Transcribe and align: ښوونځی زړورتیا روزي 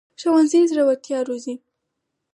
ښوونځی 0.21 0.61
زړورتیا 0.71 1.17
روزي 1.27 1.55